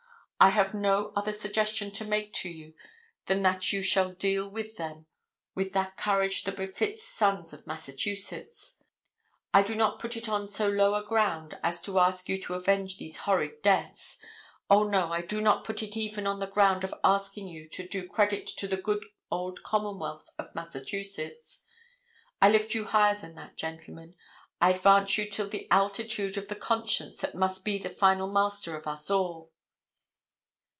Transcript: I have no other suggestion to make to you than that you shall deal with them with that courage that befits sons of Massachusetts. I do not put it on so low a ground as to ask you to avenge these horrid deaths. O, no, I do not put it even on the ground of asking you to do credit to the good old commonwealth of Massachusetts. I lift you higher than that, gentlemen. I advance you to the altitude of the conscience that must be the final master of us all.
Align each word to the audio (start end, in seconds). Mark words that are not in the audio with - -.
I 0.43 0.49
have 0.49 0.73
no 0.73 1.13
other 1.15 1.33
suggestion 1.33 1.91
to 1.91 2.03
make 2.03 2.33
to 2.41 2.49
you 2.49 2.73
than 3.27 3.43
that 3.43 3.71
you 3.71 3.83
shall 3.83 4.11
deal 4.11 4.49
with 4.49 4.75
them 4.77 5.05
with 5.53 5.71
that 5.73 5.97
courage 5.97 6.45
that 6.45 6.55
befits 6.55 7.03
sons 7.07 7.53
of 7.53 7.67
Massachusetts. 7.67 8.79
I 9.53 9.61
do 9.61 9.75
not 9.75 9.99
put 9.99 10.17
it 10.17 10.27
on 10.27 10.47
so 10.47 10.67
low 10.67 10.95
a 10.95 11.03
ground 11.05 11.59
as 11.61 11.79
to 11.81 11.99
ask 11.99 12.27
you 12.27 12.41
to 12.41 12.55
avenge 12.55 12.97
these 12.97 13.17
horrid 13.17 13.61
deaths. 13.61 14.17
O, 14.67 14.81
no, 14.81 15.13
I 15.13 15.21
do 15.21 15.41
not 15.41 15.63
put 15.63 15.83
it 15.83 15.95
even 15.95 16.25
on 16.25 16.39
the 16.39 16.47
ground 16.47 16.83
of 16.83 16.95
asking 17.03 17.47
you 17.49 17.69
to 17.69 17.87
do 17.87 18.09
credit 18.09 18.47
to 18.47 18.67
the 18.67 18.77
good 18.77 19.05
old 19.29 19.61
commonwealth 19.61 20.27
of 20.39 20.55
Massachusetts. 20.55 21.61
I 22.41 22.49
lift 22.49 22.73
you 22.73 22.85
higher 22.85 23.15
than 23.15 23.35
that, 23.35 23.57
gentlemen. 23.57 24.15
I 24.59 24.71
advance 24.71 25.19
you 25.19 25.29
to 25.33 25.45
the 25.45 25.67
altitude 25.69 26.35
of 26.35 26.47
the 26.47 26.55
conscience 26.55 27.17
that 27.17 27.35
must 27.35 27.63
be 27.63 27.77
the 27.77 27.89
final 27.89 28.27
master 28.27 28.75
of 28.75 28.87
us 28.87 29.11
all. 29.11 29.51